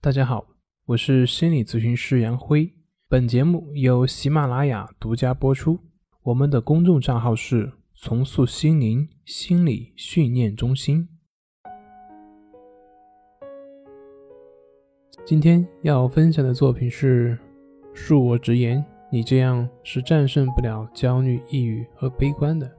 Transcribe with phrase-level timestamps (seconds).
[0.00, 0.46] 大家好，
[0.86, 2.72] 我是心理咨询师杨辉。
[3.08, 5.76] 本节目由喜马拉雅独家播出。
[6.22, 11.08] 我们的公众账号是“重塑心灵心理训练中心”。
[15.26, 17.36] 今天要分享的作品是：
[17.92, 22.70] 恕我直言，你这样是战胜不了焦虑、抑郁和悲观的。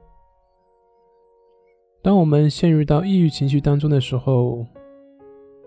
[2.02, 4.66] 当我们陷入到抑郁情绪当中的时候，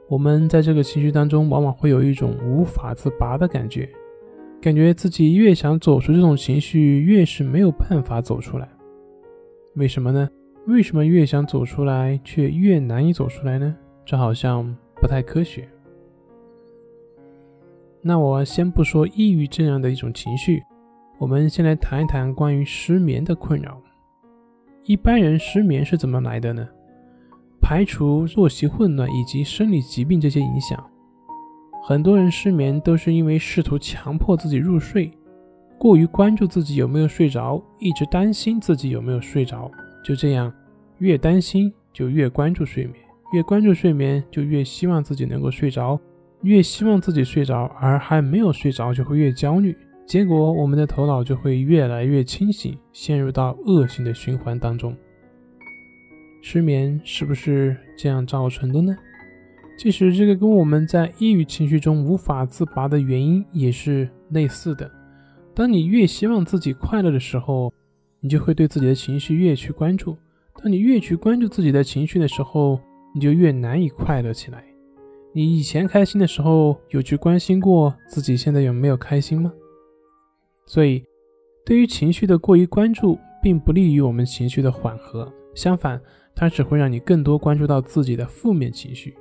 [0.07, 3.89] 我们在这个情绪当中，往往会有一种无法自拔的感觉，
[4.62, 8.70] 感觉自己越想走出这种情绪，越是没有办法走出来。
[9.76, 10.29] 为什么呢？
[10.67, 13.76] 为什么越想走出来，却越难以走出来呢？
[14.05, 15.67] 这好像不太科学。
[18.01, 20.62] 那我先不说抑郁这样的一种情绪，
[21.17, 23.81] 我们先来谈一谈关于失眠的困扰。
[24.84, 26.67] 一般人失眠是怎么来的呢？
[27.63, 30.85] 排除作息混乱以及生理疾病这些影响，
[31.81, 35.09] 很多人失眠都是因为试图强迫自己入睡，
[35.79, 39.71] 过于关注自己有没有睡着，一直担心自己有没有睡着。
[40.04, 40.54] 就这样，
[40.98, 42.96] 越担心就越关注睡眠，
[43.32, 45.98] 越关注睡眠就越希望自己能够睡着，
[46.41, 49.74] 越希望自己睡着，而还没有睡着就会越焦虑，
[50.05, 54.93] 结果我们的头脑就会越来越清醒，陷入到恶性的循环当中。
[56.46, 58.94] 失眠是不是这样造成的呢？
[59.77, 64.91] 其实这个跟我们在抑郁情绪中无法自拔的原因也是类似的。
[65.56, 67.74] 当你越希望自己快乐的时候，
[68.19, 70.18] 你就会对自己的情绪越去关注；
[70.62, 72.78] 当你越去关注自己的情绪的时候，
[73.16, 74.66] 你就越难以快乐起来。
[75.31, 79.52] 你以前开心的时候，有去关心过自己现在有没有开心吗？
[80.66, 81.06] 所以，
[81.66, 86.02] 对于情绪的过于关注，并不利于我们情绪的缓和，相反。
[86.35, 89.16] 它只会让你更多关注到自己的负面情绪，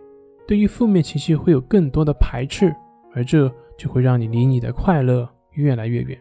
[0.46, 2.74] 对于负面情绪会有更多的排斥，
[3.14, 6.18] 而这就会让你离你的快乐越来越远。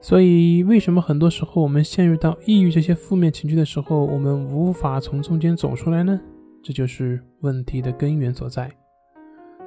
[0.00, 6.20] 所以，为什么很多时候我们陷入到抑郁这些负面情绪的时候，我们无法从中间走出来呢？
[6.62, 8.70] 这就是问题的根源所在。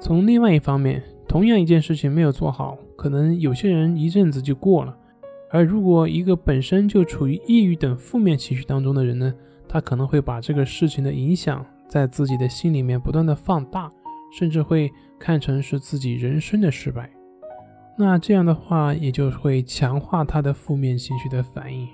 [0.00, 4.96] 从另外一方面，同样一件事情没有做好，可能有些人一阵子就过了。
[5.50, 9.32] 而如果一个本身就处于抑郁等负面情绪当中的人呢，
[9.66, 13.90] 他可能会把这个事情的影响在自己的心里面不断的放大，
[14.38, 17.10] 甚至会看成是自己人生的失败。
[17.96, 21.88] 那这样的话，也就会强化他的负面情绪的反应，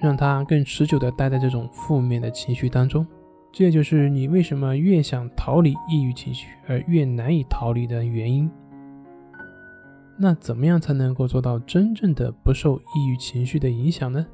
[0.00, 3.06] 让他更持久的待在这种负面的情绪当中。
[3.52, 8.50] 这就是你为什么越想逃离抑郁情绪而越难以逃离的原因。
[10.18, 14.26] 那怎么样才能够做到真正的不受抑郁情绪的影响呢？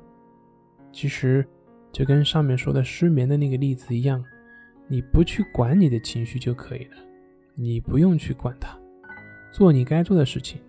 [0.93, 1.47] 其实
[1.91, 4.25] 就跟上面说的失眠的那个例子一样，
[4.87, 6.97] 你不去管你的情绪就可以了，
[7.55, 8.79] 你不用去管它，
[9.53, 10.61] 做你该做的事情。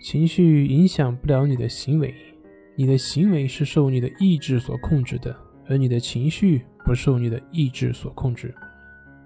[0.00, 2.14] 情绪影响不了你的行为，
[2.76, 5.34] 你的行为是受你的意志所控制的，
[5.66, 8.54] 而你的情绪不受你的意志所控制。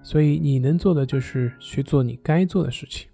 [0.02, 3.08] 所以你能做的就是去做你该做的事情。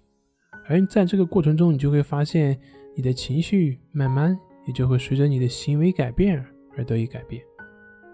[0.69, 2.55] 而在这个过程中，你就会发现，
[2.95, 4.37] 你的情绪慢慢
[4.67, 6.45] 也就会随着你的行为改变
[6.77, 7.41] 而得以改变。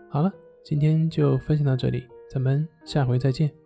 [0.10, 0.32] 好了，
[0.64, 3.65] 今天就分享到这里，咱们下回再见。